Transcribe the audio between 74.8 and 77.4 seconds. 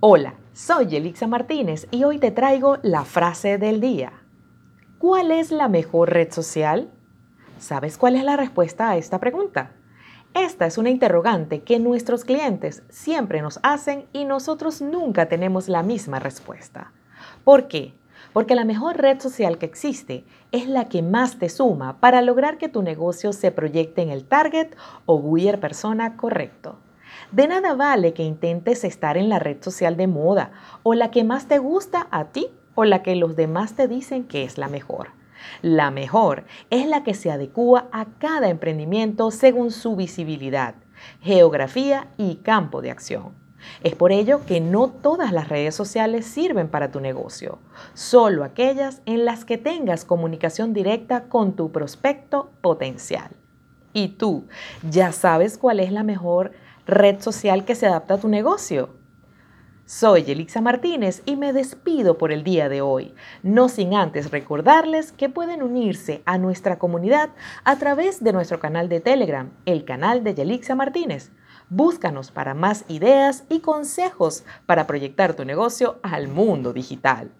proyectar tu negocio al mundo digital.